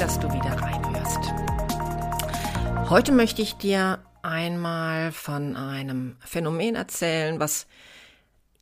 Dass 0.00 0.18
du 0.18 0.32
wieder 0.32 0.58
reinhörst. 0.58 1.18
Heute 2.88 3.12
möchte 3.12 3.42
ich 3.42 3.56
dir 3.56 4.02
einmal 4.22 5.12
von 5.12 5.56
einem 5.56 6.16
Phänomen 6.20 6.74
erzählen, 6.74 7.38
was 7.38 7.66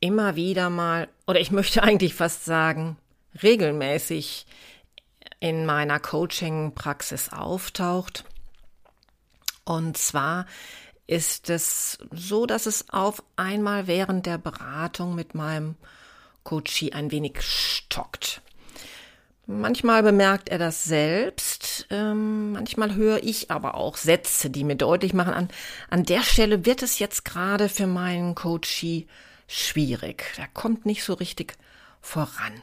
immer 0.01 0.35
wieder 0.35 0.69
mal, 0.69 1.09
oder 1.29 1.39
ich 1.39 1.53
möchte 1.53 1.85
eigentlich 1.85 2.15
fast 2.15 2.45
sagen, 2.45 2.97
regelmäßig 3.41 4.47
in 5.39 5.65
meiner 5.65 6.01
Coaching-Praxis 6.01 7.33
auftaucht. 7.33 8.25
Und 9.65 9.97
zwar 9.97 10.45
ist 11.07 11.51
es 11.51 11.99
so, 12.11 12.47
dass 12.47 12.67
es 12.67 12.91
auf 12.91 13.23
einmal 13.37 13.87
während 13.87 14.27
der 14.27 14.39
Beratung 14.39 15.15
mit 15.15 15.37
meinem 15.37 15.77
Coachie 16.43 16.93
ein 16.95 17.13
wenig 17.13 17.41
stockt. 17.43 18.43
Manchmal 19.51 20.03
bemerkt 20.03 20.51
er 20.51 20.59
das 20.59 20.85
selbst, 20.85 21.87
ähm, 21.89 22.53
manchmal 22.53 22.95
höre 22.95 23.23
ich 23.23 23.51
aber 23.51 23.77
auch 23.77 23.97
Sätze, 23.97 24.51
die 24.51 24.63
mir 24.63 24.77
deutlich 24.77 25.15
machen, 25.15 25.33
an, 25.33 25.49
an 25.89 26.05
der 26.05 26.23
Stelle 26.23 26.67
wird 26.67 26.83
es 26.83 26.99
jetzt 26.99 27.25
gerade 27.25 27.71
für 27.71 27.87
meinen 27.87 28.35
Coachie 28.35 29.07
schwierig. 29.47 30.23
Er 30.37 30.49
kommt 30.49 30.85
nicht 30.85 31.03
so 31.03 31.15
richtig 31.15 31.55
voran. 32.03 32.61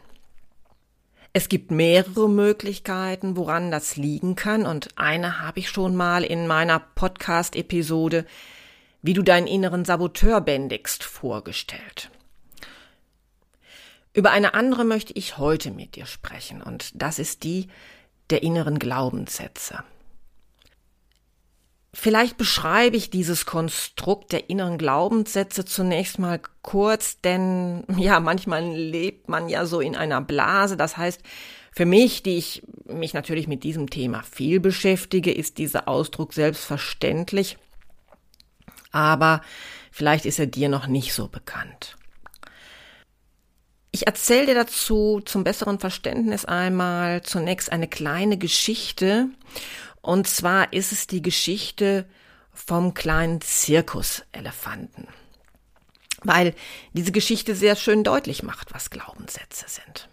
Es 1.33 1.49
gibt 1.49 1.71
mehrere 1.71 2.29
Möglichkeiten, 2.29 3.35
woran 3.35 3.71
das 3.71 3.95
liegen 3.95 4.35
kann, 4.35 4.67
und 4.67 4.89
eine 4.95 5.41
habe 5.41 5.61
ich 5.61 5.69
schon 5.69 5.95
mal 5.95 6.23
in 6.23 6.45
meiner 6.45 6.77
Podcast-Episode, 6.77 8.27
wie 9.01 9.13
du 9.13 9.23
deinen 9.23 9.47
inneren 9.47 9.85
Saboteur 9.85 10.39
bändigst, 10.39 11.03
vorgestellt. 11.03 12.11
Über 14.15 14.31
eine 14.31 14.53
andere 14.53 14.85
möchte 14.85 15.11
ich 15.11 15.37
heute 15.37 15.71
mit 15.71 15.97
dir 15.97 16.05
sprechen, 16.05 16.61
und 16.61 16.89
das 16.95 17.19
ist 17.19 17.43
die 17.43 17.67
der 18.29 18.43
inneren 18.43 18.79
Glaubenssätze. 18.79 19.83
Vielleicht 21.93 22.37
beschreibe 22.37 22.95
ich 22.95 23.09
dieses 23.09 23.45
Konstrukt 23.45 24.31
der 24.31 24.49
inneren 24.49 24.77
Glaubenssätze 24.77 25.65
zunächst 25.65 26.17
mal 26.17 26.39
kurz, 26.61 27.19
denn 27.19 27.83
ja, 27.97 28.21
manchmal 28.21 28.63
lebt 28.63 29.27
man 29.27 29.49
ja 29.49 29.65
so 29.65 29.81
in 29.81 29.97
einer 29.97 30.21
Blase. 30.21 30.77
Das 30.77 30.95
heißt, 30.95 31.21
für 31.73 31.85
mich, 31.85 32.23
die 32.23 32.37
ich 32.37 32.63
mich 32.85 33.13
natürlich 33.13 33.49
mit 33.49 33.65
diesem 33.65 33.89
Thema 33.89 34.23
viel 34.23 34.61
beschäftige, 34.61 35.33
ist 35.33 35.57
dieser 35.57 35.89
Ausdruck 35.89 36.33
selbstverständlich. 36.33 37.57
Aber 38.91 39.41
vielleicht 39.91 40.25
ist 40.25 40.39
er 40.39 40.47
dir 40.47 40.69
noch 40.69 40.87
nicht 40.87 41.13
so 41.13 41.27
bekannt. 41.27 41.97
Ich 43.95 44.07
erzähle 44.07 44.47
dir 44.47 44.55
dazu 44.55 45.21
zum 45.23 45.45
besseren 45.45 45.79
Verständnis 45.79 46.43
einmal 46.43 47.21
zunächst 47.21 47.71
eine 47.71 47.87
kleine 47.87 48.37
Geschichte. 48.37 49.29
Und 50.01 50.27
zwar 50.27 50.73
ist 50.73 50.91
es 50.91 51.07
die 51.07 51.21
Geschichte 51.21 52.05
vom 52.51 52.93
kleinen 52.93 53.39
Zirkuselefanten. 53.39 55.07
Weil 56.23 56.55
diese 56.91 57.13
Geschichte 57.13 57.55
sehr 57.55 57.77
schön 57.77 58.03
deutlich 58.03 58.43
macht, 58.43 58.73
was 58.73 58.89
Glaubenssätze 58.89 59.63
sind. 59.69 60.09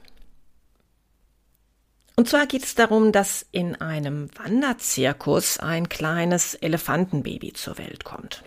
Und 2.15 2.29
zwar 2.29 2.47
geht 2.47 2.63
es 2.63 2.77
darum, 2.77 3.11
dass 3.11 3.45
in 3.51 3.75
einem 3.81 4.29
Wanderzirkus 4.37 5.59
ein 5.59 5.89
kleines 5.89 6.55
Elefantenbaby 6.55 7.53
zur 7.55 7.79
Welt 7.79 8.05
kommt. 8.05 8.45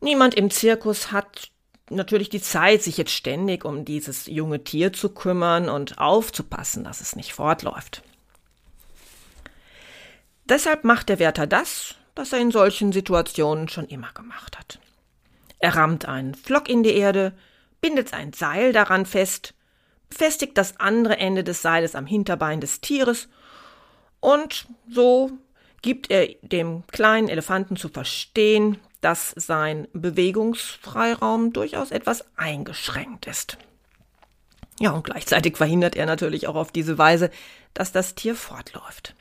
Niemand 0.00 0.34
im 0.34 0.50
Zirkus 0.50 1.12
hat 1.12 1.50
natürlich 1.90 2.28
die 2.28 2.40
Zeit, 2.40 2.82
sich 2.82 2.96
jetzt 2.96 3.12
ständig 3.12 3.64
um 3.64 3.84
dieses 3.84 4.26
junge 4.26 4.64
Tier 4.64 4.92
zu 4.92 5.08
kümmern 5.10 5.68
und 5.68 5.98
aufzupassen, 5.98 6.84
dass 6.84 7.00
es 7.00 7.16
nicht 7.16 7.32
fortläuft. 7.32 8.02
Deshalb 10.44 10.84
macht 10.84 11.08
der 11.08 11.18
Wärter 11.18 11.46
das, 11.46 11.94
was 12.16 12.32
er 12.32 12.40
in 12.40 12.50
solchen 12.50 12.92
Situationen 12.92 13.68
schon 13.68 13.86
immer 13.86 14.12
gemacht 14.12 14.58
hat. 14.58 14.78
Er 15.58 15.76
rammt 15.76 16.06
einen 16.06 16.34
Flock 16.34 16.68
in 16.68 16.82
die 16.82 16.94
Erde, 16.94 17.32
bindet 17.80 18.12
ein 18.12 18.32
Seil 18.32 18.72
daran 18.72 19.06
fest, 19.06 19.54
befestigt 20.08 20.58
das 20.58 20.80
andere 20.80 21.18
Ende 21.18 21.44
des 21.44 21.62
Seiles 21.62 21.94
am 21.94 22.06
Hinterbein 22.06 22.60
des 22.60 22.80
Tieres 22.80 23.28
und 24.20 24.66
so 24.88 25.30
gibt 25.82 26.10
er 26.10 26.28
dem 26.42 26.86
kleinen 26.88 27.28
Elefanten 27.28 27.76
zu 27.76 27.88
verstehen, 27.88 28.78
dass 29.00 29.32
sein 29.36 29.88
Bewegungsfreiraum 29.92 31.52
durchaus 31.52 31.90
etwas 31.90 32.24
eingeschränkt 32.36 33.26
ist. 33.26 33.58
Ja, 34.78 34.92
und 34.92 35.04
gleichzeitig 35.04 35.56
verhindert 35.56 35.96
er 35.96 36.06
natürlich 36.06 36.46
auch 36.46 36.54
auf 36.54 36.72
diese 36.72 36.98
Weise, 36.98 37.30
dass 37.74 37.92
das 37.92 38.14
Tier 38.14 38.34
fortläuft. 38.34 39.14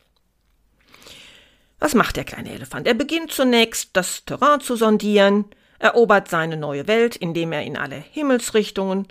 Was 1.80 1.96
macht 1.96 2.18
der 2.18 2.26
kleine 2.26 2.52
Elefant? 2.52 2.88
Er 2.88 2.94
beginnt 2.94 3.32
zunächst 3.32 3.90
das 3.94 4.26
Terrain 4.26 4.60
zu 4.60 4.76
sondieren, 4.76 5.46
erobert 5.80 6.28
seine 6.28 6.58
neue 6.58 6.88
Welt, 6.88 7.16
indem 7.16 7.54
er 7.54 7.64
in 7.64 7.78
alle 7.78 7.96
Himmelsrichtungen 7.96 9.08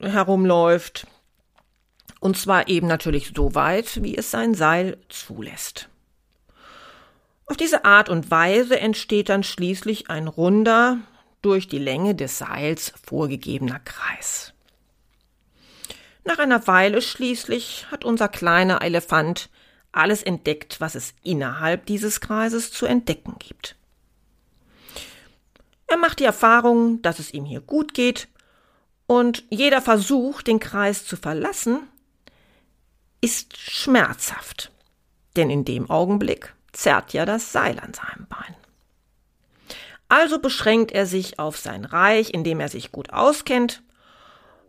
herumläuft, 0.00 1.06
und 2.20 2.38
zwar 2.38 2.68
eben 2.68 2.86
natürlich 2.86 3.32
so 3.36 3.54
weit, 3.54 4.02
wie 4.02 4.16
es 4.16 4.30
sein 4.30 4.54
Seil 4.54 4.96
zulässt. 5.10 5.90
Auf 7.46 7.56
diese 7.56 7.84
Art 7.84 8.08
und 8.08 8.30
Weise 8.30 8.78
entsteht 8.80 9.28
dann 9.28 9.42
schließlich 9.42 10.10
ein 10.10 10.28
runder, 10.28 10.98
durch 11.44 11.68
die 11.68 11.78
Länge 11.78 12.14
des 12.14 12.38
Seils 12.38 12.94
vorgegebener 13.04 13.78
Kreis. 13.80 14.54
Nach 16.24 16.38
einer 16.38 16.66
Weile 16.66 17.02
schließlich 17.02 17.86
hat 17.90 18.02
unser 18.02 18.28
kleiner 18.28 18.80
Elefant 18.80 19.50
alles 19.92 20.22
entdeckt, 20.22 20.80
was 20.80 20.94
es 20.94 21.12
innerhalb 21.22 21.84
dieses 21.84 22.20
Kreises 22.22 22.72
zu 22.72 22.86
entdecken 22.86 23.36
gibt. 23.38 23.76
Er 25.86 25.98
macht 25.98 26.18
die 26.18 26.24
Erfahrung, 26.24 27.02
dass 27.02 27.18
es 27.18 27.34
ihm 27.34 27.44
hier 27.44 27.60
gut 27.60 27.92
geht, 27.92 28.28
und 29.06 29.44
jeder 29.50 29.82
Versuch, 29.82 30.40
den 30.40 30.60
Kreis 30.60 31.04
zu 31.04 31.18
verlassen, 31.18 31.80
ist 33.20 33.58
schmerzhaft, 33.58 34.72
denn 35.36 35.50
in 35.50 35.66
dem 35.66 35.90
Augenblick 35.90 36.53
zerrt 36.74 37.12
ja 37.12 37.24
das 37.24 37.52
Seil 37.52 37.78
an 37.80 37.94
seinem 37.94 38.26
Bein. 38.28 38.54
Also 40.08 40.38
beschränkt 40.38 40.92
er 40.92 41.06
sich 41.06 41.38
auf 41.38 41.56
sein 41.56 41.84
Reich, 41.84 42.32
in 42.34 42.44
dem 42.44 42.60
er 42.60 42.68
sich 42.68 42.92
gut 42.92 43.12
auskennt 43.12 43.82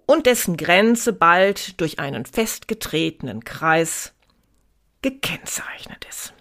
und 0.06 0.26
dessen 0.26 0.58
Grenze 0.58 1.14
bald 1.14 1.80
durch 1.82 2.00
einen 2.00 2.26
festgetretenen 2.26 3.44
Kreis 3.44 4.14
gekennzeichnet 5.02 6.06
ist. 6.10 6.34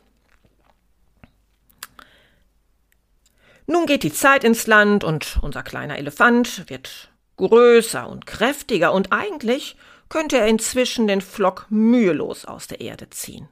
Nun 3.66 3.86
geht 3.86 4.02
die 4.02 4.12
Zeit 4.12 4.44
ins 4.44 4.66
Land 4.66 5.04
und 5.04 5.38
unser 5.42 5.62
kleiner 5.62 5.98
Elefant 5.98 6.68
wird 6.68 7.10
größer 7.36 8.08
und 8.08 8.26
kräftiger 8.26 8.92
und 8.92 9.12
eigentlich 9.12 9.76
könnte 10.08 10.38
er 10.38 10.46
inzwischen 10.46 11.06
den 11.06 11.22
Flock 11.22 11.66
mühelos 11.70 12.44
aus 12.44 12.66
der 12.66 12.80
Erde 12.80 13.08
ziehen. 13.10 13.48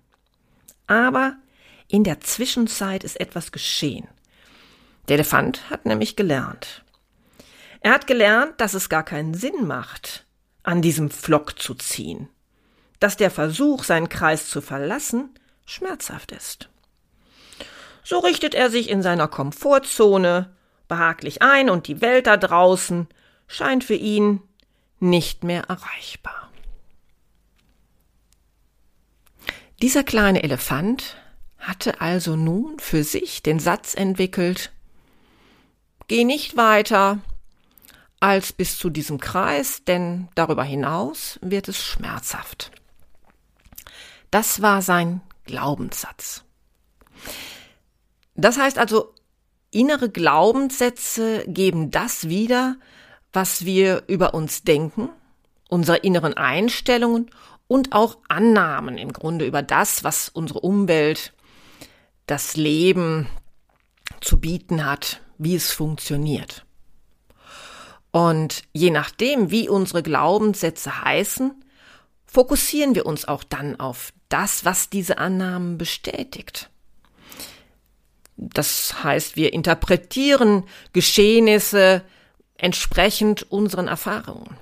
Aber 0.86 1.36
in 1.92 2.04
der 2.04 2.22
Zwischenzeit 2.22 3.04
ist 3.04 3.20
etwas 3.20 3.52
geschehen. 3.52 4.08
Der 5.08 5.16
Elefant 5.16 5.68
hat 5.68 5.84
nämlich 5.84 6.16
gelernt. 6.16 6.82
Er 7.80 7.92
hat 7.92 8.06
gelernt, 8.06 8.54
dass 8.62 8.72
es 8.72 8.88
gar 8.88 9.04
keinen 9.04 9.34
Sinn 9.34 9.66
macht, 9.66 10.24
an 10.62 10.80
diesem 10.80 11.10
Flock 11.10 11.58
zu 11.58 11.74
ziehen, 11.74 12.30
dass 12.98 13.18
der 13.18 13.30
Versuch, 13.30 13.84
seinen 13.84 14.08
Kreis 14.08 14.48
zu 14.48 14.62
verlassen, 14.62 15.34
schmerzhaft 15.66 16.32
ist. 16.32 16.70
So 18.02 18.20
richtet 18.20 18.54
er 18.54 18.70
sich 18.70 18.88
in 18.88 19.02
seiner 19.02 19.28
Komfortzone 19.28 20.56
behaglich 20.88 21.42
ein 21.42 21.68
und 21.68 21.88
die 21.88 22.00
Welt 22.00 22.26
da 22.26 22.38
draußen 22.38 23.06
scheint 23.48 23.84
für 23.84 23.94
ihn 23.94 24.40
nicht 24.98 25.44
mehr 25.44 25.64
erreichbar. 25.64 26.50
Dieser 29.82 30.04
kleine 30.04 30.42
Elefant 30.42 31.16
hatte 31.62 32.00
also 32.00 32.36
nun 32.36 32.78
für 32.78 33.02
sich 33.02 33.42
den 33.42 33.58
Satz 33.58 33.94
entwickelt 33.94 34.72
geh 36.12 36.24
nicht 36.24 36.58
weiter 36.58 37.20
als 38.20 38.52
bis 38.52 38.78
zu 38.78 38.90
diesem 38.90 39.18
Kreis, 39.18 39.82
denn 39.84 40.28
darüber 40.34 40.62
hinaus 40.62 41.38
wird 41.40 41.68
es 41.68 41.82
schmerzhaft. 41.82 42.70
Das 44.30 44.60
war 44.60 44.82
sein 44.82 45.22
Glaubenssatz. 45.44 46.44
Das 48.34 48.58
heißt 48.58 48.76
also, 48.76 49.14
innere 49.70 50.10
Glaubenssätze 50.10 51.44
geben 51.46 51.90
das 51.90 52.28
wieder, 52.28 52.76
was 53.32 53.64
wir 53.64 54.04
über 54.06 54.34
uns 54.34 54.64
denken, 54.64 55.08
unsere 55.70 55.96
inneren 55.96 56.34
Einstellungen 56.34 57.30
und 57.68 57.94
auch 57.94 58.18
Annahmen 58.28 58.98
im 58.98 59.14
Grunde 59.14 59.46
über 59.46 59.62
das, 59.62 60.04
was 60.04 60.28
unsere 60.28 60.60
Umwelt, 60.60 61.32
das 62.26 62.56
Leben 62.56 63.28
zu 64.20 64.40
bieten 64.40 64.84
hat, 64.84 65.20
wie 65.38 65.54
es 65.54 65.72
funktioniert. 65.72 66.64
Und 68.10 68.62
je 68.72 68.90
nachdem, 68.90 69.50
wie 69.50 69.68
unsere 69.68 70.02
Glaubenssätze 70.02 71.02
heißen, 71.02 71.64
fokussieren 72.26 72.94
wir 72.94 73.06
uns 73.06 73.26
auch 73.26 73.42
dann 73.42 73.80
auf 73.80 74.12
das, 74.28 74.64
was 74.64 74.90
diese 74.90 75.18
Annahmen 75.18 75.78
bestätigt. 75.78 76.70
Das 78.36 79.02
heißt, 79.02 79.36
wir 79.36 79.52
interpretieren 79.52 80.64
Geschehnisse 80.92 82.02
entsprechend 82.56 83.50
unseren 83.50 83.88
Erfahrungen. 83.88 84.56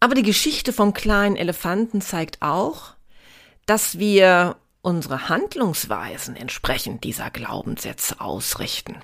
Aber 0.00 0.14
die 0.14 0.22
Geschichte 0.22 0.72
vom 0.72 0.94
kleinen 0.94 1.36
Elefanten 1.36 2.00
zeigt 2.00 2.40
auch, 2.40 2.94
dass 3.66 3.98
wir 3.98 4.56
unsere 4.82 5.28
Handlungsweisen 5.28 6.36
entsprechend 6.36 7.04
dieser 7.04 7.30
Glaubenssätze 7.30 8.20
ausrichten. 8.20 8.96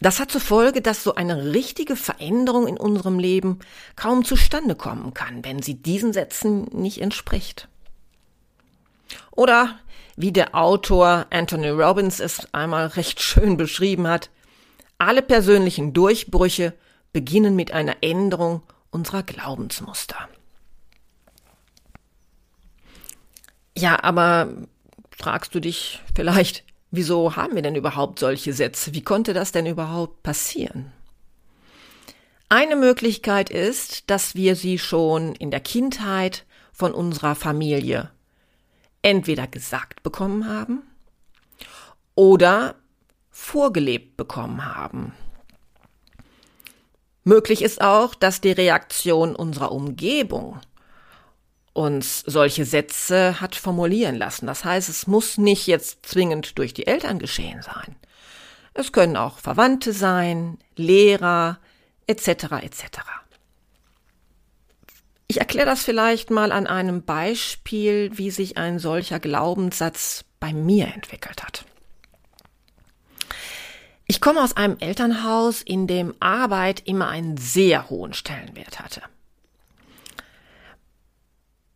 Das 0.00 0.18
hat 0.20 0.30
zur 0.30 0.40
Folge, 0.40 0.82
dass 0.82 1.04
so 1.04 1.14
eine 1.14 1.52
richtige 1.52 1.96
Veränderung 1.96 2.66
in 2.66 2.76
unserem 2.76 3.18
Leben 3.18 3.60
kaum 3.96 4.24
zustande 4.24 4.74
kommen 4.74 5.14
kann, 5.14 5.44
wenn 5.44 5.62
sie 5.62 5.76
diesen 5.76 6.12
Sätzen 6.12 6.64
nicht 6.72 7.00
entspricht. 7.00 7.68
Oder 9.30 9.78
wie 10.16 10.32
der 10.32 10.54
Autor 10.54 11.26
Anthony 11.30 11.70
Robbins 11.70 12.20
es 12.20 12.52
einmal 12.52 12.88
recht 12.88 13.20
schön 13.20 13.56
beschrieben 13.56 14.06
hat, 14.08 14.30
alle 14.98 15.22
persönlichen 15.22 15.92
Durchbrüche 15.92 16.74
beginnen 17.12 17.56
mit 17.56 17.72
einer 17.72 17.96
Änderung 18.00 18.62
unserer 18.90 19.22
Glaubensmuster. 19.22 20.28
Ja, 23.76 24.02
aber 24.02 24.48
fragst 25.10 25.54
du 25.54 25.60
dich 25.60 26.00
vielleicht, 26.14 26.64
wieso 26.90 27.36
haben 27.36 27.54
wir 27.54 27.62
denn 27.62 27.74
überhaupt 27.74 28.18
solche 28.18 28.52
Sätze? 28.52 28.94
Wie 28.94 29.02
konnte 29.02 29.34
das 29.34 29.52
denn 29.52 29.66
überhaupt 29.66 30.22
passieren? 30.22 30.92
Eine 32.48 32.76
Möglichkeit 32.76 33.50
ist, 33.50 34.10
dass 34.10 34.34
wir 34.34 34.54
sie 34.54 34.78
schon 34.78 35.34
in 35.34 35.50
der 35.50 35.60
Kindheit 35.60 36.44
von 36.72 36.92
unserer 36.92 37.34
Familie 37.34 38.10
entweder 39.02 39.46
gesagt 39.46 40.02
bekommen 40.02 40.48
haben 40.48 40.82
oder 42.14 42.76
vorgelebt 43.30 44.16
bekommen 44.16 44.64
haben. 44.64 45.12
Möglich 47.24 47.62
ist 47.62 47.80
auch, 47.80 48.14
dass 48.14 48.40
die 48.40 48.52
Reaktion 48.52 49.34
unserer 49.34 49.72
Umgebung 49.72 50.60
uns 51.74 52.20
solche 52.20 52.64
Sätze 52.64 53.40
hat 53.40 53.56
formulieren 53.56 54.16
lassen. 54.16 54.46
Das 54.46 54.64
heißt, 54.64 54.88
es 54.88 55.06
muss 55.06 55.36
nicht 55.36 55.66
jetzt 55.66 56.06
zwingend 56.06 56.58
durch 56.58 56.72
die 56.72 56.86
Eltern 56.86 57.18
geschehen 57.18 57.60
sein. 57.60 57.96
Es 58.72 58.92
können 58.92 59.16
auch 59.16 59.38
Verwandte 59.38 59.92
sein, 59.92 60.58
Lehrer, 60.76 61.58
etc. 62.06 62.28
etc. 62.62 62.84
Ich 65.26 65.38
erkläre 65.38 65.66
das 65.66 65.84
vielleicht 65.84 66.30
mal 66.30 66.52
an 66.52 66.66
einem 66.66 67.02
Beispiel, 67.02 68.10
wie 68.14 68.30
sich 68.30 68.56
ein 68.56 68.78
solcher 68.78 69.18
Glaubenssatz 69.18 70.24
bei 70.38 70.52
mir 70.52 70.86
entwickelt 70.94 71.42
hat. 71.42 71.64
Ich 74.06 74.20
komme 74.20 74.42
aus 74.42 74.56
einem 74.56 74.76
Elternhaus, 74.78 75.62
in 75.62 75.86
dem 75.86 76.14
Arbeit 76.20 76.82
immer 76.86 77.08
einen 77.08 77.36
sehr 77.36 77.88
hohen 77.88 78.12
Stellenwert 78.12 78.80
hatte. 78.80 79.02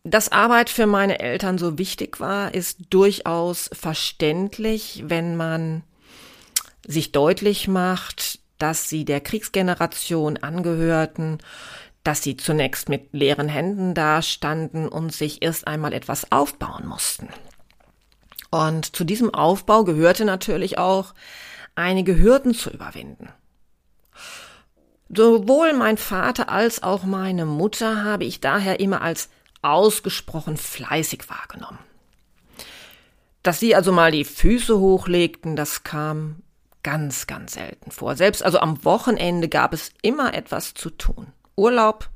Dass 0.08 0.32
Arbeit 0.32 0.70
für 0.70 0.87
meine 0.87 1.19
Eltern 1.20 1.58
so 1.58 1.76
wichtig 1.76 2.19
war, 2.19 2.55
ist 2.55 2.78
durchaus 2.88 3.69
verständlich, 3.75 5.02
wenn 5.05 5.37
man 5.37 5.82
sich 6.87 7.12
deutlich 7.12 7.69
macht, 7.69 8.38
dass 8.56 8.88
sie 8.88 9.05
der 9.05 9.20
Kriegsgeneration 9.20 10.38
angehörten, 10.38 11.38
dass 12.05 12.22
sie 12.22 12.38
zunächst 12.38 12.88
mit 12.88 13.12
leeren 13.12 13.49
Händen 13.50 13.93
dastanden 13.93 14.88
und 14.88 15.12
sich 15.12 15.43
erst 15.43 15.66
einmal 15.66 15.93
etwas 15.93 16.32
aufbauen 16.32 16.87
mussten. 16.87 17.28
Und 18.50 18.96
zu 18.96 19.05
diesem 19.05 19.34
Aufbau 19.34 19.84
gehörte 19.84 20.25
natürlich 20.25 20.78
auch, 20.78 21.12
einige 21.75 22.19
Hürden 22.19 22.55
zu 22.55 22.70
überwinden. 22.70 23.28
Sowohl 25.10 25.75
mein 25.75 25.99
Vater 25.99 26.49
als 26.49 26.82
auch 26.82 27.05
meine 27.05 27.44
Mutter 27.44 28.05
habe 28.05 28.25
ich 28.25 28.40
daher 28.40 28.81
immer 28.81 29.02
als 29.02 29.28
ausgesprochen 29.62 30.56
fleißig 30.56 31.28
wahrgenommen. 31.28 31.78
Dass 33.43 33.60
sie 33.60 33.75
also 33.75 33.93
mal 33.93 34.10
die 34.10 34.25
Füße 34.25 34.78
hochlegten, 34.78 35.56
das 35.56 35.84
kam 35.84 36.43
ganz, 36.82 37.26
ganz 37.26 37.55
selten 37.55 37.90
vor. 37.90 38.16
Selbst 38.16 38.43
also 38.43 38.58
am 38.60 38.84
Wochenende 38.84 39.49
gab 39.49 39.72
es 39.72 39.90
immer 40.02 40.34
etwas 40.34 40.75
zu 40.75 40.90
tun. 40.90 41.32
Urlaub 41.56 42.08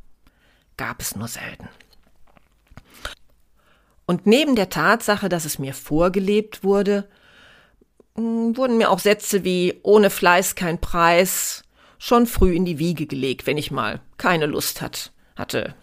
gab 0.76 1.00
es 1.00 1.16
nur 1.16 1.28
selten. 1.28 1.68
Und 4.06 4.26
neben 4.26 4.56
der 4.56 4.68
Tatsache, 4.68 5.28
dass 5.28 5.44
es 5.44 5.58
mir 5.58 5.74
vorgelebt 5.74 6.64
wurde, 6.64 7.08
hm, 8.16 8.56
wurden 8.56 8.78
mir 8.78 8.90
auch 8.90 8.98
Sätze 8.98 9.44
wie 9.44 9.80
ohne 9.82 10.10
Fleiß 10.10 10.54
kein 10.54 10.80
Preis 10.80 11.62
schon 11.98 12.26
früh 12.26 12.54
in 12.54 12.64
die 12.64 12.78
Wiege 12.78 13.06
gelegt, 13.06 13.46
wenn 13.46 13.58
ich 13.58 13.70
mal 13.70 14.00
keine 14.18 14.46
Lust 14.46 14.82
hat, 14.82 15.12
hatte, 15.36 15.74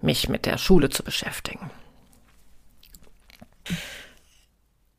mich 0.00 0.28
mit 0.28 0.46
der 0.46 0.58
Schule 0.58 0.88
zu 0.88 1.02
beschäftigen. 1.02 1.70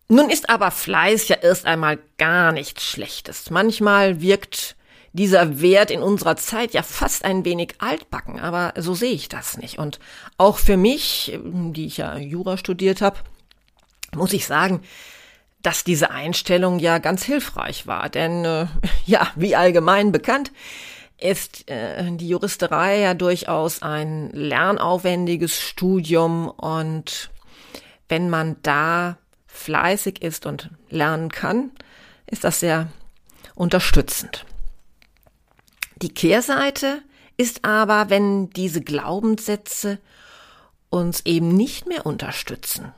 Nun 0.07 0.29
ist 0.29 0.49
aber 0.49 0.71
Fleiß 0.71 1.29
ja 1.29 1.37
erst 1.37 1.65
einmal 1.65 1.97
gar 2.17 2.51
nichts 2.51 2.83
Schlechtes. 2.83 3.49
Manchmal 3.49 4.21
wirkt 4.21 4.75
dieser 5.13 5.61
Wert 5.61 5.91
in 5.91 6.01
unserer 6.01 6.35
Zeit 6.37 6.73
ja 6.73 6.83
fast 6.83 7.25
ein 7.25 7.45
wenig 7.45 7.75
altbacken, 7.79 8.39
aber 8.39 8.73
so 8.77 8.93
sehe 8.93 9.13
ich 9.13 9.29
das 9.29 9.57
nicht. 9.57 9.77
Und 9.77 9.99
auch 10.37 10.57
für 10.57 10.77
mich, 10.77 11.37
die 11.43 11.85
ich 11.85 11.97
ja 11.97 12.17
Jura 12.17 12.57
studiert 12.57 13.01
habe, 13.01 13.19
muss 14.13 14.33
ich 14.33 14.45
sagen, 14.45 14.81
dass 15.61 15.83
diese 15.83 16.11
Einstellung 16.11 16.79
ja 16.79 16.97
ganz 16.97 17.23
hilfreich 17.23 17.87
war. 17.87 18.09
Denn 18.09 18.45
äh, 18.45 18.67
ja, 19.05 19.27
wie 19.35 19.55
allgemein 19.55 20.11
bekannt, 20.11 20.51
ist 21.21 21.69
äh, 21.69 22.11
die 22.11 22.27
Juristerei 22.27 22.99
ja 22.99 23.13
durchaus 23.13 23.81
ein 23.81 24.29
lernaufwendiges 24.31 25.59
Studium 25.59 26.49
und 26.49 27.29
wenn 28.09 28.29
man 28.29 28.57
da 28.63 29.17
fleißig 29.47 30.21
ist 30.21 30.45
und 30.45 30.69
lernen 30.89 31.29
kann, 31.29 31.71
ist 32.25 32.43
das 32.43 32.59
sehr 32.59 32.89
unterstützend. 33.55 34.45
Die 36.01 36.13
Kehrseite 36.13 37.01
ist 37.37 37.63
aber, 37.63 38.09
wenn 38.09 38.49
diese 38.49 38.81
Glaubenssätze 38.81 39.99
uns 40.89 41.25
eben 41.25 41.55
nicht 41.55 41.87
mehr 41.87 42.05
unterstützen, 42.05 42.91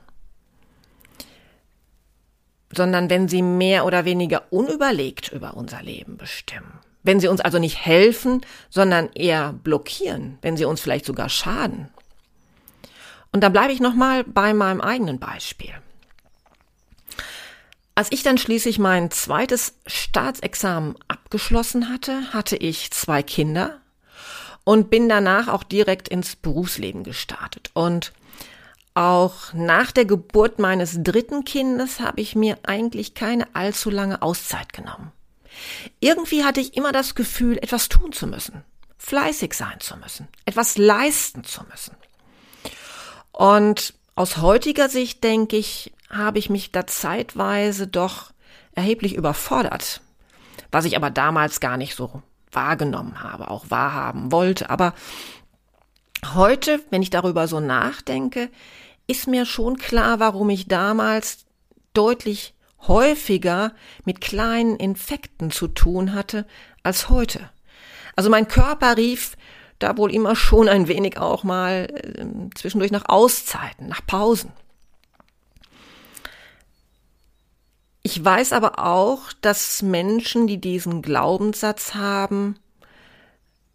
sondern 2.72 3.10
wenn 3.10 3.28
sie 3.28 3.42
mehr 3.42 3.84
oder 3.86 4.04
weniger 4.04 4.52
unüberlegt 4.52 5.30
über 5.32 5.54
unser 5.54 5.82
Leben 5.82 6.16
bestimmen. 6.16 6.80
Wenn 7.04 7.20
sie 7.20 7.28
uns 7.28 7.40
also 7.40 7.58
nicht 7.58 7.84
helfen, 7.84 8.40
sondern 8.70 9.10
eher 9.12 9.52
blockieren, 9.52 10.38
wenn 10.42 10.56
sie 10.56 10.64
uns 10.64 10.80
vielleicht 10.80 11.04
sogar 11.04 11.28
schaden. 11.28 11.88
Und 13.30 13.42
da 13.42 13.48
bleibe 13.48 13.72
ich 13.72 13.80
nochmal 13.80 14.24
bei 14.24 14.52
meinem 14.54 14.80
eigenen 14.80 15.18
Beispiel. 15.20 15.72
Als 17.94 18.10
ich 18.10 18.24
dann 18.24 18.38
schließlich 18.38 18.80
mein 18.80 19.10
zweites 19.12 19.74
Staatsexamen 19.86 20.96
abgeschlossen 21.06 21.88
hatte, 21.88 22.32
hatte 22.32 22.56
ich 22.56 22.90
zwei 22.90 23.22
Kinder 23.22 23.80
und 24.64 24.90
bin 24.90 25.08
danach 25.08 25.48
auch 25.48 25.62
direkt 25.62 26.08
ins 26.08 26.34
Berufsleben 26.34 27.04
gestartet. 27.04 27.70
Und 27.74 28.12
auch 28.94 29.52
nach 29.52 29.92
der 29.92 30.06
Geburt 30.06 30.58
meines 30.58 31.02
dritten 31.02 31.44
Kindes 31.44 32.00
habe 32.00 32.20
ich 32.20 32.34
mir 32.34 32.58
eigentlich 32.64 33.14
keine 33.14 33.46
allzu 33.54 33.90
lange 33.90 34.22
Auszeit 34.22 34.72
genommen. 34.72 35.12
Irgendwie 36.00 36.44
hatte 36.44 36.60
ich 36.60 36.76
immer 36.76 36.92
das 36.92 37.14
Gefühl, 37.14 37.58
etwas 37.58 37.88
tun 37.88 38.12
zu 38.12 38.26
müssen, 38.26 38.64
fleißig 38.98 39.54
sein 39.54 39.80
zu 39.80 39.96
müssen, 39.96 40.28
etwas 40.44 40.78
leisten 40.78 41.44
zu 41.44 41.62
müssen. 41.70 41.96
Und 43.32 43.94
aus 44.14 44.38
heutiger 44.38 44.88
Sicht 44.88 45.24
denke 45.24 45.56
ich, 45.56 45.92
habe 46.08 46.38
ich 46.38 46.50
mich 46.50 46.70
da 46.70 46.86
zeitweise 46.86 47.86
doch 47.86 48.32
erheblich 48.74 49.14
überfordert, 49.14 50.00
was 50.70 50.84
ich 50.84 50.96
aber 50.96 51.10
damals 51.10 51.60
gar 51.60 51.76
nicht 51.76 51.94
so 51.94 52.22
wahrgenommen 52.52 53.22
habe, 53.22 53.50
auch 53.50 53.66
wahrhaben 53.68 54.30
wollte. 54.30 54.70
Aber 54.70 54.94
heute, 56.34 56.80
wenn 56.90 57.02
ich 57.02 57.10
darüber 57.10 57.48
so 57.48 57.60
nachdenke, 57.60 58.50
ist 59.06 59.26
mir 59.26 59.44
schon 59.46 59.76
klar, 59.76 60.20
warum 60.20 60.50
ich 60.50 60.68
damals 60.68 61.44
deutlich 61.92 62.53
häufiger 62.88 63.72
mit 64.04 64.20
kleinen 64.20 64.76
Infekten 64.76 65.50
zu 65.50 65.68
tun 65.68 66.14
hatte 66.14 66.46
als 66.82 67.08
heute. 67.08 67.50
Also 68.16 68.30
mein 68.30 68.48
Körper 68.48 68.96
rief 68.96 69.36
da 69.78 69.96
wohl 69.96 70.12
immer 70.12 70.36
schon 70.36 70.68
ein 70.68 70.88
wenig 70.88 71.18
auch 71.18 71.44
mal 71.44 71.88
äh, 71.92 72.24
zwischendurch 72.54 72.92
nach 72.92 73.08
Auszeiten, 73.08 73.88
nach 73.88 74.06
Pausen. 74.06 74.52
Ich 78.02 78.22
weiß 78.22 78.52
aber 78.52 78.78
auch, 78.78 79.32
dass 79.40 79.82
Menschen, 79.82 80.46
die 80.46 80.60
diesen 80.60 81.00
Glaubenssatz 81.02 81.94
haben, 81.94 82.56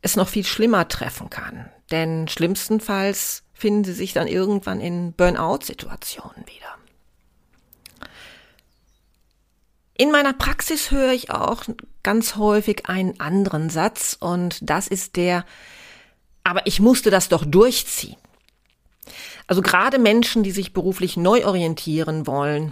es 0.02 0.16
noch 0.16 0.30
viel 0.30 0.46
schlimmer 0.46 0.88
treffen 0.88 1.30
kann. 1.30 1.70
Denn 1.92 2.28
schlimmstenfalls 2.28 3.44
finden 3.54 3.84
sie 3.84 3.94
sich 3.94 4.14
dann 4.14 4.28
irgendwann 4.28 4.80
in 4.80 5.14
Burnout-Situationen 5.14 6.46
wieder. 6.46 6.79
In 10.00 10.12
meiner 10.12 10.32
Praxis 10.32 10.92
höre 10.92 11.12
ich 11.12 11.30
auch 11.30 11.66
ganz 12.04 12.38
häufig 12.38 12.86
einen 12.86 13.20
anderen 13.20 13.70
Satz 13.70 14.16
und 14.18 14.58
das 14.62 14.88
ist 14.88 15.18
der, 15.18 15.46
aber 16.42 16.66
ich 16.66 16.80
musste 16.80 17.10
das 17.10 17.28
doch 17.28 17.44
durchziehen. 17.44 18.16
Also 19.46 19.62
gerade 19.62 20.00
Menschen, 20.00 20.42
die 20.42 20.52
sich 20.52 20.72
beruflich 20.72 21.18
neu 21.18 21.46
orientieren 21.46 22.28
wollen, 22.28 22.72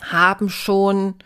haben 0.00 0.48
schon 0.48 1.16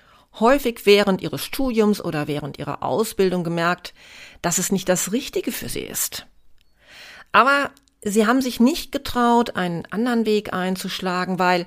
häufig 0.41 0.81
während 0.85 1.23
ihres 1.23 1.45
Studiums 1.45 2.01
oder 2.05 2.27
während 2.27 2.59
ihrer 2.59 2.83
Ausbildung 2.83 3.45
gemerkt, 3.45 3.95
dass 4.41 4.59
es 4.59 4.73
nicht 4.73 4.89
das 4.89 5.12
Richtige 5.12 5.53
für 5.53 5.69
sie 5.69 5.83
ist. 5.83 6.27
Aber 7.31 7.71
sie 8.03 8.27
haben 8.27 8.43
sich 8.43 8.59
nicht 8.59 8.91
getraut, 8.91 9.55
einen 9.55 9.87
anderen 9.93 10.27
Weg 10.27 10.53
einzuschlagen, 10.53 11.39
weil 11.39 11.67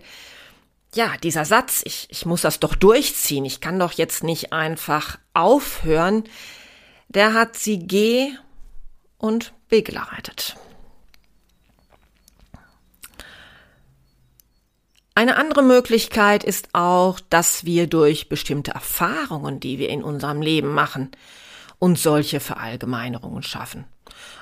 ja, 0.95 1.17
dieser 1.21 1.45
Satz, 1.45 1.81
ich, 1.85 2.07
ich 2.09 2.25
muss 2.25 2.41
das 2.41 2.59
doch 2.59 2.73
durchziehen, 2.73 3.45
ich 3.45 3.59
kann 3.61 3.79
doch 3.79 3.91
jetzt 3.91 4.23
nicht 4.23 4.53
einfach 4.53 5.19
aufhören, 5.33 6.23
der 7.09 7.33
hat 7.33 7.57
sie 7.57 7.79
geh 7.79 8.31
und 9.17 9.53
begleitet. 9.69 10.55
Eine 15.17 15.37
andere 15.37 15.63
Möglichkeit 15.63 16.43
ist 16.43 16.69
auch, 16.73 17.19
dass 17.29 17.63
wir 17.63 17.87
durch 17.87 18.27
bestimmte 18.27 18.71
Erfahrungen, 18.71 19.59
die 19.59 19.79
wir 19.79 19.89
in 19.89 20.03
unserem 20.03 20.41
Leben 20.41 20.73
machen, 20.73 21.11
uns 21.79 22.03
solche 22.03 22.39
Verallgemeinerungen 22.39 23.43
schaffen. 23.43 23.85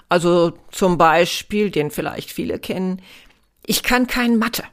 Also 0.10 0.54
zum 0.72 0.98
Beispiel, 0.98 1.72
den 1.72 1.92
vielleicht 1.92 2.32
viele 2.32 2.60
kennen, 2.60 3.02
ich 3.66 3.82
kann 3.84 4.08
kein 4.08 4.38
Mathe. 4.38 4.64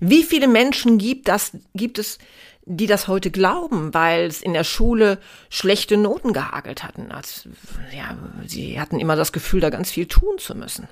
Wie 0.00 0.22
viele 0.22 0.48
Menschen 0.48 0.98
gibt, 0.98 1.28
das, 1.28 1.52
gibt 1.74 1.98
es, 1.98 2.18
die 2.64 2.86
das 2.86 3.08
heute 3.08 3.30
glauben, 3.30 3.94
weil 3.94 4.26
es 4.26 4.42
in 4.42 4.52
der 4.52 4.64
Schule 4.64 5.18
schlechte 5.48 5.96
Noten 5.96 6.32
gehagelt 6.32 6.82
hatten? 6.82 7.12
Als, 7.12 7.48
ja, 7.94 8.16
sie 8.46 8.80
hatten 8.80 9.00
immer 9.00 9.16
das 9.16 9.32
Gefühl, 9.32 9.60
da 9.60 9.70
ganz 9.70 9.90
viel 9.90 10.06
tun 10.06 10.38
zu 10.38 10.54
müssen. 10.54 10.88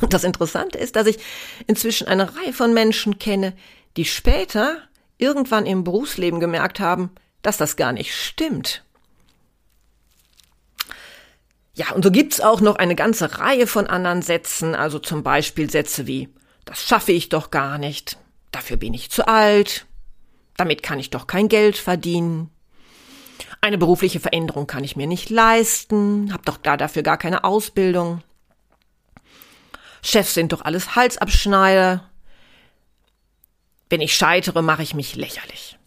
Und 0.00 0.12
das 0.12 0.24
Interessante 0.24 0.78
ist, 0.78 0.96
dass 0.96 1.06
ich 1.06 1.18
inzwischen 1.66 2.08
eine 2.08 2.36
Reihe 2.36 2.52
von 2.52 2.74
Menschen 2.74 3.18
kenne, 3.18 3.52
die 3.96 4.04
später 4.04 4.78
irgendwann 5.18 5.66
im 5.66 5.84
Berufsleben 5.84 6.40
gemerkt 6.40 6.80
haben, 6.80 7.10
dass 7.42 7.56
das 7.56 7.76
gar 7.76 7.92
nicht 7.92 8.14
stimmt. 8.14 8.82
Ja, 11.74 11.92
und 11.92 12.04
so 12.04 12.10
gibt's 12.10 12.40
auch 12.40 12.60
noch 12.60 12.76
eine 12.76 12.94
ganze 12.94 13.38
Reihe 13.38 13.66
von 13.66 13.86
anderen 13.86 14.22
Sätzen, 14.22 14.74
also 14.74 14.98
zum 14.98 15.22
Beispiel 15.22 15.70
Sätze 15.70 16.06
wie 16.06 16.28
das 16.64 16.82
schaffe 16.82 17.12
ich 17.12 17.28
doch 17.28 17.50
gar 17.50 17.78
nicht. 17.78 18.18
Dafür 18.50 18.76
bin 18.76 18.94
ich 18.94 19.10
zu 19.10 19.26
alt. 19.26 19.86
Damit 20.56 20.82
kann 20.82 20.98
ich 20.98 21.10
doch 21.10 21.26
kein 21.26 21.48
Geld 21.48 21.76
verdienen. 21.76 22.50
Eine 23.60 23.78
berufliche 23.78 24.20
Veränderung 24.20 24.66
kann 24.66 24.84
ich 24.84 24.96
mir 24.96 25.06
nicht 25.06 25.30
leisten, 25.30 26.32
hab 26.32 26.44
doch 26.44 26.58
da 26.58 26.76
dafür 26.76 27.02
gar 27.02 27.16
keine 27.16 27.44
Ausbildung. 27.44 28.22
Chefs 30.02 30.34
sind 30.34 30.52
doch 30.52 30.60
alles 30.62 30.94
Halsabschneider. 30.96 32.08
Wenn 33.88 34.00
ich 34.00 34.14
scheitere, 34.14 34.62
mache 34.62 34.82
ich 34.82 34.94
mich 34.94 35.16
lächerlich. 35.16 35.78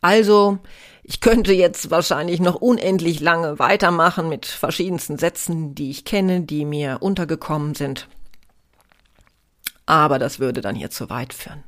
Also, 0.00 0.58
ich 1.02 1.20
könnte 1.20 1.52
jetzt 1.52 1.90
wahrscheinlich 1.90 2.40
noch 2.40 2.56
unendlich 2.56 3.20
lange 3.20 3.58
weitermachen 3.58 4.28
mit 4.28 4.46
verschiedensten 4.46 5.18
Sätzen, 5.18 5.74
die 5.74 5.90
ich 5.90 6.04
kenne, 6.04 6.40
die 6.40 6.64
mir 6.64 6.98
untergekommen 7.00 7.74
sind 7.74 8.08
aber 9.86 10.18
das 10.18 10.38
würde 10.38 10.60
dann 10.60 10.74
hier 10.74 10.90
zu 10.90 11.10
weit 11.10 11.32
führen. 11.32 11.62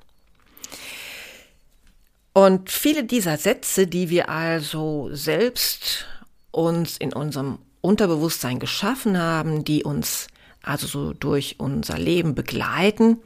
Und 2.33 2.71
viele 2.71 3.05
dieser 3.05 3.39
Sätze, 3.39 3.87
die 3.87 4.11
wir 4.11 4.29
also 4.29 5.09
selbst 5.13 6.07
uns 6.51 6.97
in 6.99 7.13
unserem 7.13 7.59
Unterbewusstsein 7.81 8.59
geschaffen 8.59 9.19
haben, 9.19 9.65
die 9.65 9.85
uns 9.85 10.27
also 10.63 10.87
so 10.87 11.13
durch 11.13 11.57
unser 11.59 11.99
Leben 11.99 12.35
begleiten, 12.35 13.23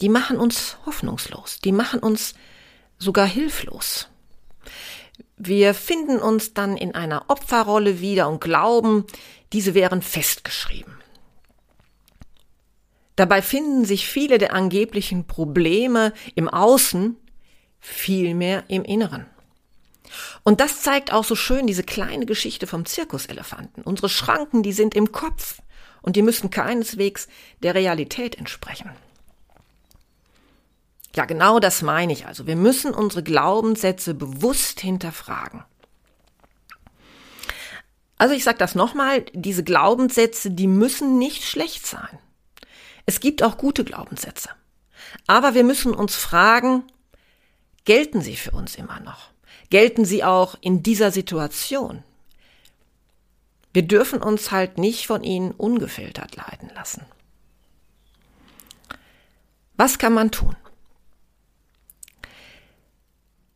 die 0.00 0.08
machen 0.08 0.36
uns 0.36 0.76
hoffnungslos, 0.84 1.60
die 1.60 1.72
machen 1.72 2.00
uns 2.00 2.34
sogar 2.98 3.26
hilflos. 3.26 4.08
Wir 5.38 5.72
finden 5.72 6.18
uns 6.18 6.52
dann 6.52 6.76
in 6.76 6.94
einer 6.94 7.24
Opferrolle 7.28 8.00
wieder 8.00 8.28
und 8.28 8.40
glauben, 8.40 9.04
diese 9.52 9.74
wären 9.74 10.02
festgeschrieben. 10.02 10.94
Dabei 13.16 13.40
finden 13.40 13.84
sich 13.84 14.06
viele 14.06 14.38
der 14.38 14.54
angeblichen 14.54 15.26
Probleme 15.26 16.12
im 16.34 16.48
Außen 16.48 17.16
vielmehr 17.80 18.64
im 18.68 18.84
Inneren. 18.84 19.26
Und 20.44 20.60
das 20.60 20.82
zeigt 20.82 21.12
auch 21.12 21.24
so 21.24 21.34
schön 21.34 21.66
diese 21.66 21.82
kleine 21.82 22.26
Geschichte 22.26 22.66
vom 22.66 22.84
Zirkuselefanten. 22.84 23.82
Unsere 23.82 24.08
Schranken, 24.08 24.62
die 24.62 24.72
sind 24.72 24.94
im 24.94 25.12
Kopf 25.12 25.60
und 26.02 26.16
die 26.16 26.22
müssen 26.22 26.50
keineswegs 26.50 27.26
der 27.62 27.74
Realität 27.74 28.36
entsprechen. 28.36 28.90
Ja, 31.14 31.24
genau 31.24 31.58
das 31.58 31.80
meine 31.80 32.12
ich 32.12 32.26
also. 32.26 32.46
Wir 32.46 32.56
müssen 32.56 32.92
unsere 32.92 33.22
Glaubenssätze 33.22 34.14
bewusst 34.14 34.80
hinterfragen. 34.80 35.64
Also 38.18 38.34
ich 38.34 38.44
sage 38.44 38.58
das 38.58 38.74
nochmal, 38.74 39.24
diese 39.32 39.64
Glaubenssätze, 39.64 40.50
die 40.50 40.66
müssen 40.66 41.18
nicht 41.18 41.44
schlecht 41.44 41.86
sein. 41.86 42.18
Es 43.06 43.20
gibt 43.20 43.42
auch 43.42 43.56
gute 43.56 43.84
Glaubenssätze. 43.84 44.50
Aber 45.28 45.54
wir 45.54 45.62
müssen 45.62 45.94
uns 45.94 46.16
fragen, 46.16 46.84
gelten 47.84 48.20
sie 48.20 48.36
für 48.36 48.50
uns 48.50 48.74
immer 48.74 49.00
noch? 49.00 49.30
Gelten 49.70 50.04
sie 50.04 50.24
auch 50.24 50.56
in 50.60 50.82
dieser 50.82 51.12
Situation? 51.12 52.02
Wir 53.72 53.82
dürfen 53.82 54.22
uns 54.22 54.50
halt 54.50 54.78
nicht 54.78 55.06
von 55.06 55.22
ihnen 55.22 55.52
ungefiltert 55.52 56.34
leiten 56.34 56.70
lassen. 56.74 57.04
Was 59.76 59.98
kann 59.98 60.14
man 60.14 60.30
tun? 60.30 60.56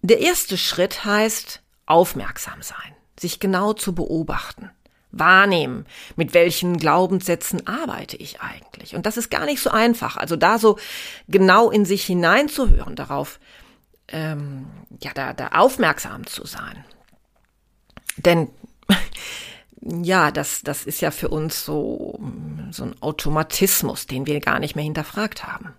Der 0.03 0.21
erste 0.21 0.57
Schritt 0.57 1.05
heißt 1.05 1.63
aufmerksam 1.87 2.63
sein, 2.63 2.95
sich 3.19 3.41
genau 3.41 3.73
zu 3.73 3.95
beobachten 3.95 4.71
wahrnehmen, 5.13 5.87
mit 6.17 6.35
welchen 6.35 6.77
Glaubenssätzen 6.77 7.67
arbeite 7.67 8.17
ich 8.17 8.41
eigentlich. 8.41 8.95
Und 8.95 9.07
das 9.07 9.17
ist 9.17 9.31
gar 9.31 9.45
nicht 9.45 9.61
so 9.63 9.71
einfach. 9.71 10.17
Also 10.17 10.37
da 10.37 10.59
so 10.59 10.79
genau 11.29 11.71
in 11.71 11.85
sich 11.85 12.05
hineinzuhören, 12.05 12.97
darauf, 12.97 13.41
ähm, 14.09 14.67
ja, 15.03 15.11
da, 15.15 15.33
da 15.33 15.49
aufmerksam 15.49 16.27
zu 16.27 16.47
sein. 16.47 16.85
Denn 18.17 18.49
ja, 19.81 20.31
das, 20.31 20.63
das 20.63 20.85
ist 20.85 21.01
ja 21.01 21.11
für 21.11 21.29
uns 21.29 21.65
so, 21.65 22.21
so 22.71 22.85
ein 22.85 22.95
Automatismus, 23.01 24.07
den 24.07 24.27
wir 24.27 24.41
gar 24.41 24.59
nicht 24.59 24.77
mehr 24.77 24.85
hinterfragt 24.85 25.47
haben. 25.47 25.75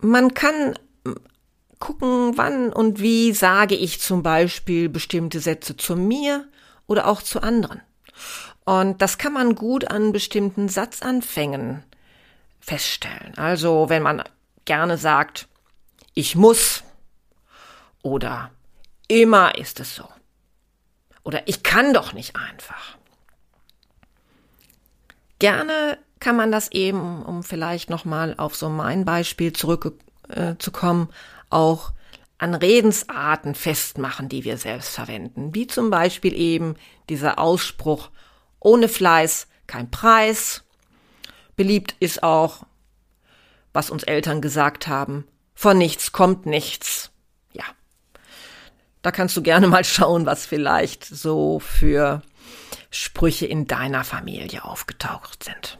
Man 0.00 0.34
kann 0.34 0.74
gucken, 1.78 2.36
wann 2.36 2.72
und 2.72 3.00
wie 3.00 3.32
sage 3.32 3.74
ich 3.74 4.00
zum 4.00 4.22
Beispiel 4.22 4.88
bestimmte 4.88 5.40
Sätze 5.40 5.76
zu 5.76 5.96
mir 5.96 6.46
oder 6.86 7.06
auch 7.06 7.22
zu 7.22 7.42
anderen. 7.42 7.80
Und 8.64 9.02
das 9.02 9.18
kann 9.18 9.32
man 9.32 9.54
gut 9.54 9.90
an 9.90 10.12
bestimmten 10.12 10.68
Satzanfängen 10.68 11.84
feststellen. 12.60 13.36
Also 13.36 13.88
wenn 13.88 14.02
man 14.02 14.22
gerne 14.64 14.96
sagt, 14.96 15.48
ich 16.14 16.34
muss 16.34 16.82
oder 18.02 18.50
immer 19.08 19.58
ist 19.58 19.80
es 19.80 19.94
so 19.94 20.08
oder 21.24 21.46
ich 21.46 21.62
kann 21.62 21.92
doch 21.92 22.12
nicht 22.12 22.36
einfach. 22.36 22.96
Gerne 25.38 25.98
kann 26.20 26.36
man 26.36 26.50
das 26.50 26.70
eben, 26.70 27.22
um 27.22 27.42
vielleicht 27.42 27.90
nochmal 27.90 28.34
auf 28.38 28.54
so 28.54 28.70
mein 28.70 29.04
Beispiel 29.04 29.52
zurück, 29.52 29.92
äh, 30.28 30.54
auch 31.50 31.92
an 32.44 32.54
Redensarten 32.54 33.54
festmachen, 33.54 34.28
die 34.28 34.44
wir 34.44 34.58
selbst 34.58 34.90
verwenden, 34.90 35.54
wie 35.54 35.66
zum 35.66 35.88
Beispiel 35.88 36.34
eben 36.34 36.76
dieser 37.08 37.38
Ausspruch 37.38 38.10
ohne 38.60 38.88
Fleiß 38.88 39.48
kein 39.66 39.90
Preis. 39.90 40.62
Beliebt 41.56 41.96
ist 42.00 42.22
auch, 42.22 42.66
was 43.72 43.88
uns 43.88 44.02
Eltern 44.02 44.42
gesagt 44.42 44.88
haben, 44.88 45.26
von 45.54 45.78
nichts 45.78 46.12
kommt 46.12 46.44
nichts. 46.44 47.12
Ja, 47.52 47.64
da 49.00 49.10
kannst 49.10 49.38
du 49.38 49.42
gerne 49.42 49.66
mal 49.66 49.84
schauen, 49.84 50.26
was 50.26 50.44
vielleicht 50.44 51.02
so 51.02 51.60
für 51.60 52.20
Sprüche 52.90 53.46
in 53.46 53.66
deiner 53.66 54.04
Familie 54.04 54.66
aufgetaucht 54.66 55.44
sind. 55.44 55.78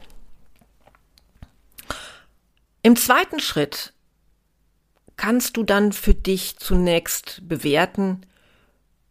Im 2.81 2.95
zweiten 2.95 3.39
Schritt 3.39 3.93
kannst 5.17 5.57
du 5.57 5.63
dann 5.63 5.91
für 5.91 6.13
dich 6.13 6.57
zunächst 6.57 7.41
bewerten, 7.47 8.25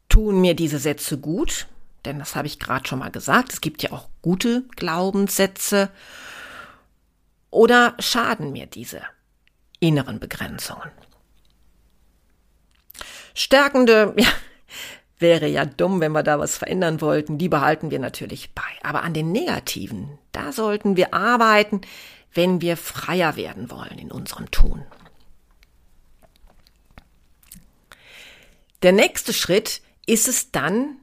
tun 0.09 0.41
mir 0.41 0.55
diese 0.55 0.79
Sätze 0.79 1.19
gut, 1.19 1.67
denn 2.05 2.19
das 2.19 2.37
habe 2.37 2.47
ich 2.47 2.59
gerade 2.59 2.87
schon 2.87 2.99
mal 2.99 3.11
gesagt, 3.11 3.53
es 3.53 3.61
gibt 3.61 3.83
ja 3.83 3.93
auch 3.93 4.09
gute 4.23 4.65
Glaubenssätze, 4.77 5.91
oder 7.55 7.95
schaden 8.01 8.51
mir 8.51 8.67
diese 8.67 9.01
inneren 9.79 10.19
Begrenzungen? 10.19 10.91
Stärkende, 13.33 14.13
ja, 14.19 14.27
wäre 15.21 15.47
ja 15.47 15.65
dumm, 15.65 16.01
wenn 16.01 16.11
wir 16.11 16.25
da 16.25 16.41
was 16.41 16.59
verändern 16.59 17.01
wollten, 17.01 17.39
die 17.39 17.49
behalten 17.49 17.93
wir 17.93 18.01
natürlich 18.01 18.55
bei. 18.55 18.63
Aber 18.83 19.05
an 19.05 19.15
den 19.15 19.31
negativen, 19.31 20.19
da 20.33 20.51
sollten 20.51 20.97
wir 20.97 21.15
arbeiten, 21.15 21.83
wenn 22.33 22.61
wir 22.61 22.77
freier 22.77 23.37
werden 23.37 23.71
wollen 23.71 23.99
in 23.99 24.11
unserem 24.11 24.51
Tun. 24.51 24.85
Der 28.85 28.93
nächste 28.93 29.33
Schritt 29.33 29.81
ist 30.05 30.29
es 30.29 30.51
dann, 30.51 30.99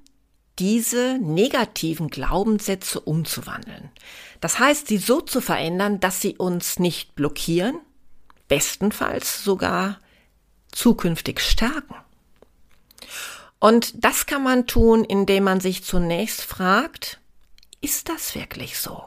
diese 0.60 1.18
negativen 1.20 2.10
Glaubenssätze 2.10 3.00
umzuwandeln. 3.00 3.90
Das 4.40 4.60
heißt, 4.60 4.88
sie 4.88 5.00
so 5.00 5.20
zu 5.20 5.42
verändern, 5.42 6.00
dass 6.00 6.22
sie 6.22 6.38
uns 6.38 6.78
nicht 6.78 7.16
blockieren, 7.16 7.80
bestenfalls 8.48 9.44
sogar 9.44 10.00
zukünftig 10.72 11.40
stärken. 11.40 11.96
Und 13.60 14.06
das 14.06 14.28
kann 14.28 14.44
man 14.44 14.68
tun, 14.68 15.04
indem 15.04 15.46
man 15.46 15.60
sich 15.60 15.84
zunächst 15.84 16.44
fragt, 16.44 17.20
ist 17.82 18.10
das 18.10 18.36
wirklich 18.36 18.78
so? 18.78 19.06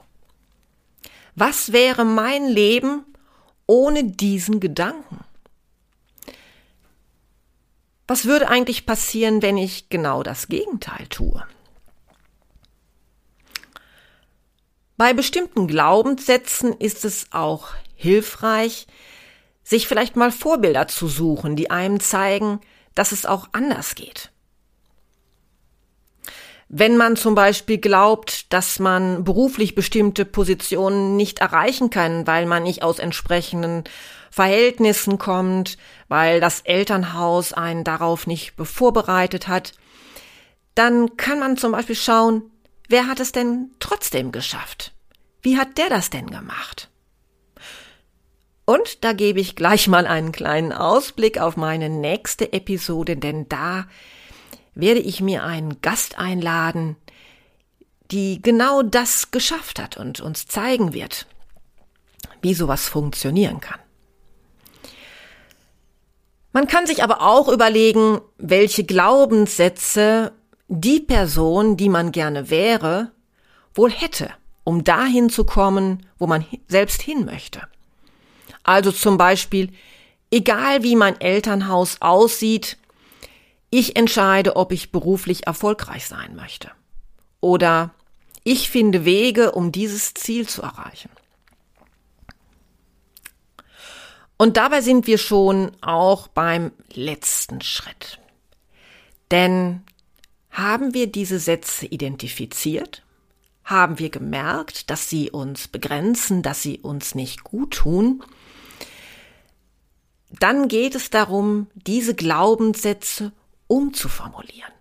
Was 1.37 1.71
wäre 1.71 2.05
mein 2.05 2.49
Leben 2.49 3.05
ohne 3.67 4.03
diesen 4.03 4.59
Gedanken? 4.59 5.25
Was 8.07 8.27
würde 8.27 8.49
eigentlich 8.49 8.85
passieren, 8.85 9.41
wenn 9.41 9.57
ich 9.57 9.89
genau 9.89 10.23
das 10.23 10.49
Gegenteil 10.49 11.07
tue? 11.09 11.43
Bei 14.97 15.13
bestimmten 15.13 15.67
Glaubenssätzen 15.67 16.73
ist 16.73 17.05
es 17.05 17.27
auch 17.33 17.69
hilfreich, 17.97 18.87
sich 19.65 19.89
vielleicht 19.89 20.17
mal 20.17 20.31
Vorbilder 20.31 20.87
zu 20.87 21.09
suchen, 21.09 21.57
die 21.57 21.71
einem 21.71 21.99
zeigen, 21.99 22.61
dass 22.95 23.11
es 23.11 23.27
auch 23.27 23.49
anders 23.53 23.95
geht. 23.95 24.31
Wenn 26.77 26.97
man 26.97 27.15
zum 27.15 27.37
Beispiel 27.37 27.79
glaubt, 27.79 28.53
dass 28.53 28.81
man 28.81 29.23
beruflich 29.23 29.77
bestimmte 29.77 30.25
Positionen 30.25 31.15
nicht 31.15 31.39
erreichen 31.39 31.89
kann, 31.89 32.27
weil 32.27 32.47
man 32.47 32.65
nicht 32.65 32.83
aus 32.83 32.99
entsprechenden 32.99 33.85
Verhältnissen 34.33 35.17
kommt, 35.17 35.79
weil 36.09 36.41
das 36.41 36.63
Elternhaus 36.63 37.53
einen 37.53 37.85
darauf 37.85 38.27
nicht 38.27 38.55
vorbereitet 38.61 39.47
hat, 39.47 39.75
dann 40.75 41.17
kann 41.17 41.39
man 41.39 41.57
zum 41.57 41.71
Beispiel 41.71 41.95
schauen, 41.95 42.51
wer 42.89 43.07
hat 43.07 43.21
es 43.21 43.31
denn 43.31 43.71
trotzdem 43.79 44.33
geschafft? 44.33 44.95
Wie 45.43 45.57
hat 45.57 45.79
der 45.79 45.91
das 45.91 46.11
denn 46.11 46.29
gemacht? 46.29 46.91
Und 48.65 49.05
da 49.05 49.13
gebe 49.13 49.39
ich 49.39 49.55
gleich 49.55 49.87
mal 49.87 50.09
einen 50.09 50.33
kleinen 50.33 50.73
Ausblick 50.73 51.39
auf 51.39 51.57
meine 51.57 51.89
nächste 51.89 52.53
Episode, 52.53 53.17
denn 53.17 53.49
da 53.49 53.87
werde 54.75 55.01
ich 55.01 55.21
mir 55.21 55.45
einen 55.45 55.81
Gast 55.81 56.19
einladen, 56.19 56.97
die 58.11 58.41
genau 58.43 58.83
das 58.83 59.31
geschafft 59.31 59.79
hat 59.79 59.97
und 59.97 60.21
uns 60.21 60.47
zeigen 60.47 60.93
wird, 60.93 61.27
wie 62.43 62.55
sowas 62.55 62.89
funktionieren 62.89 63.61
kann. 63.61 63.79
Man 66.53 66.69
kann 66.69 66.87
sich 66.87 67.03
aber 67.03 67.21
auch 67.23 67.49
überlegen, 67.49 68.21
welche 68.39 68.85
Glaubenssätze 68.85 70.33
die 70.69 71.01
Person, 71.01 71.77
die 71.77 71.89
man 71.89 72.13
gerne 72.13 72.49
wäre, 72.51 73.11
wohl 73.75 73.91
hätte, 73.91 74.31
um 74.63 74.85
dahin 74.85 75.31
zu 75.31 75.45
kommen, 75.45 76.07
wo 76.19 76.27
man 76.27 76.47
selbst 76.69 77.03
hin 77.03 77.25
möchte. 77.25 77.63
Also 78.63 78.93
zum 78.93 79.19
Beispiel, 79.19 79.73
egal 80.31 80.83
wie 80.85 80.95
mein 80.95 81.21
Elternhaus 81.21 81.97
aussieht, 82.01 82.79
ich 83.79 83.97
entscheide, 83.97 84.55
ob 84.55 84.71
ich 84.71 84.93
beruflich 84.93 85.49
erfolgreich 85.49 86.07
sein 86.07 86.37
möchte. 86.37 86.71
Oder 87.41 87.93
ich 88.45 88.71
finde 88.71 89.05
Wege, 89.05 89.51
um 89.51 89.73
dieses 89.73 90.15
Ziel 90.15 90.49
zu 90.49 90.63
erreichen. 90.63 91.11
Und 94.37 94.57
dabei 94.57 94.81
sind 94.81 95.09
wir 95.09 95.19
schon 95.19 95.73
auch 95.81 96.29
beim 96.29 96.71
letzten 96.93 97.63
Schritt. 97.63 98.21
Denn 99.33 99.83
haben 100.51 100.95
wir 100.95 101.09
diese 101.09 101.41
Sätze 101.41 101.87
identifiziert? 101.87 103.03
Haben 103.65 103.99
wir 103.99 104.11
gemerkt, 104.11 104.89
dass 104.91 105.09
sie 105.09 105.31
uns 105.31 105.67
begrenzen, 105.67 106.43
dass 106.43 106.63
sie 106.63 106.79
uns 106.79 107.17
nicht 107.17 107.43
gut 107.43 107.75
tun? 107.75 108.23
Dann 110.31 110.69
geht 110.69 110.95
es 110.95 111.11
darum, 111.11 111.67
diese 111.75 112.15
Glaubenssätze 112.15 113.33
umzuformulieren, 113.67 114.73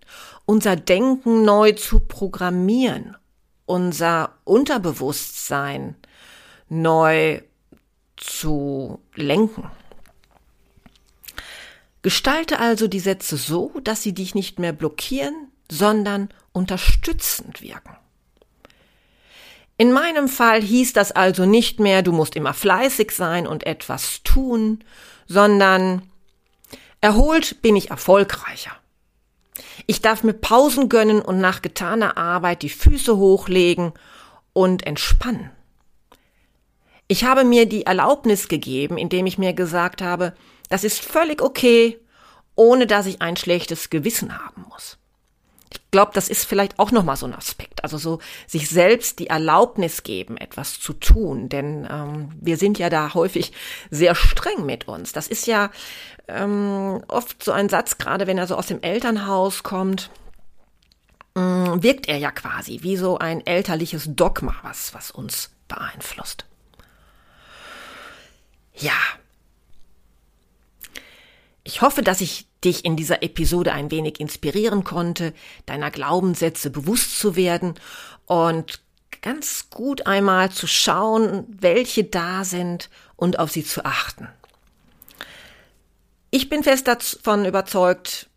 unser 0.46 0.76
Denken 0.76 1.44
neu 1.44 1.74
zu 1.74 2.00
programmieren, 2.00 3.18
unser 3.66 4.34
Unterbewusstsein 4.44 5.96
neu 6.70 7.42
zu 8.18 9.00
lenken. 9.16 9.70
Gestalte 12.02 12.60
also 12.60 12.88
die 12.88 13.00
Sätze 13.00 13.38
so, 13.38 13.72
dass 13.84 14.04
sie 14.04 14.14
dich 14.14 14.36
nicht 14.36 14.60
mehr 14.60 14.74
blockieren, 14.74 15.48
sondern 15.72 16.30
unterstützend 16.52 17.62
wirken. 17.62 17.96
In 19.78 19.92
meinem 19.92 20.28
Fall 20.28 20.62
hieß 20.62 20.94
das 20.94 21.12
also 21.12 21.46
nicht 21.46 21.80
mehr, 21.80 22.04
du 22.04 22.12
musst 22.12 22.36
immer 22.36 22.54
fleißig 22.54 23.12
sein 23.12 23.48
und 23.48 23.66
etwas 23.66 24.22
tun, 24.24 24.84
sondern 25.28 26.04
erholt 27.04 27.62
bin 27.62 27.76
ich 27.76 27.90
erfolgreicher. 27.90 28.72
Ich 29.88 30.02
darf 30.02 30.24
mir 30.24 30.32
Pausen 30.32 30.88
gönnen 30.88 31.22
und 31.22 31.42
nach 31.42 31.62
getaner 31.62 32.16
Arbeit 32.16 32.62
die 32.62 32.70
Füße 32.70 33.18
hochlegen 33.18 33.92
und 34.54 34.88
entspannen. 34.88 35.52
Ich 37.10 37.26
habe 37.26 37.44
mir 37.44 37.66
die 37.66 37.86
Erlaubnis 37.86 38.48
gegeben, 38.48 38.98
indem 38.98 39.26
ich 39.26 39.38
mir 39.38 39.52
gesagt 39.52 40.02
habe, 40.02 40.34
das 40.70 40.86
ist 40.86 41.02
völlig 41.02 41.42
okay, 41.42 42.00
ohne 42.56 42.88
dass 42.88 43.06
ich 43.06 43.22
ein 43.22 43.36
schlechtes 43.36 43.90
Gewissen 43.90 44.40
haben 44.40 44.66
muss. 44.70 44.98
Ich 45.94 45.96
glaube, 45.96 46.14
das 46.16 46.28
ist 46.28 46.46
vielleicht 46.46 46.80
auch 46.80 46.90
nochmal 46.90 47.18
so 47.18 47.28
ein 47.28 47.36
Aspekt. 47.36 47.84
Also 47.84 48.00
so 48.00 48.18
sich 48.48 48.68
selbst 48.68 49.20
die 49.20 49.28
Erlaubnis 49.28 50.02
geben, 50.02 50.38
etwas 50.38 50.80
zu 50.80 50.94
tun. 50.94 51.50
Denn 51.50 51.88
ähm, 51.88 52.32
wir 52.42 52.58
sind 52.58 52.80
ja 52.80 52.90
da 52.90 53.14
häufig 53.14 53.52
sehr 53.92 54.16
streng 54.16 54.66
mit 54.66 54.88
uns. 54.88 55.12
Das 55.12 55.28
ist 55.28 55.46
ja 55.46 55.70
ähm, 56.28 57.04
oft 57.08 57.44
so 57.44 57.52
ein 57.52 57.70
Satz, 57.70 58.00
gerade 58.00 58.26
wenn 58.26 58.40
er 58.40 58.48
so 58.48 58.56
aus 58.56 58.66
dem 58.66 58.82
Elternhaus 58.82 59.62
kommt, 59.62 60.10
ähm, 61.36 61.84
wirkt 61.84 62.08
er 62.08 62.18
ja 62.18 62.32
quasi 62.32 62.80
wie 62.82 62.98
so 62.98 63.20
ein 63.20 63.46
elterliches 63.46 64.16
Dogma, 64.16 64.56
was, 64.64 64.96
was 64.96 65.12
uns 65.12 65.52
beeinflusst. 65.68 66.48
Ja. 68.74 68.98
Ich 71.64 71.82
hoffe, 71.82 72.02
dass 72.02 72.22
ich 72.22 72.48
dich 72.64 72.86
in 72.86 72.96
dieser 72.96 73.24
Episode 73.24 73.74
ein 73.74 73.92
wenig 73.92 74.20
inspirieren 74.20 74.84
konnte, 74.84 75.34
deiner 75.66 75.92
Glaubenssätze 75.92 76.70
bewusst 76.70 77.20
zu 77.20 77.36
werden 77.36 77.76
und 78.26 78.82
ganz 79.22 79.70
gut 79.70 80.06
einmal 80.06 80.52
zu 80.52 80.68
schauen, 80.68 81.46
welche 81.48 82.04
da 82.04 82.44
sind 82.44 82.90
und 83.16 83.40
auf 83.40 83.52
sie 83.52 83.64
zu 83.64 83.86
achten. 83.86 84.28
Ich 86.32 86.50
bin 86.50 86.64
fest 86.64 86.88
davon 86.88 87.46
überzeugt, 87.46 88.30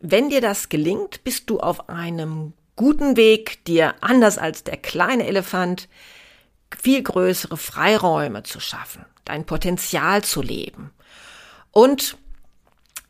wenn 0.00 0.30
dir 0.30 0.40
das 0.40 0.68
gelingt, 0.68 1.22
bist 1.22 1.48
du 1.50 1.60
auf 1.60 1.88
einem 1.88 2.54
guten 2.74 3.16
Weg, 3.16 3.64
dir 3.66 3.94
anders 4.00 4.38
als 4.38 4.64
der 4.64 4.78
kleine 4.78 5.26
Elefant 5.26 5.88
viel 6.80 7.02
größere 7.02 7.56
Freiräume 7.56 8.42
zu 8.42 8.58
schaffen, 8.58 9.04
dein 9.24 9.44
Potenzial 9.44 10.24
zu 10.24 10.42
leben 10.42 10.90
und 11.70 12.16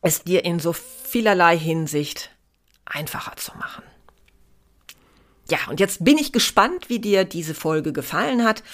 es 0.03 0.25
dir 0.25 0.45
in 0.45 0.59
so 0.59 0.73
vielerlei 0.73 1.57
Hinsicht 1.57 2.31
einfacher 2.85 3.37
zu 3.37 3.57
machen. 3.57 3.85
Ja, 5.49 5.59
und 5.69 5.81
jetzt 5.81 6.05
bin 6.05 6.19
ich 6.19 6.33
gespannt, 6.33 6.88
wie 6.88 6.99
dir 6.99 7.25
diese 7.25 7.55
Folge 7.55 7.93
gefallen 7.93 8.45
hat, 8.45 8.65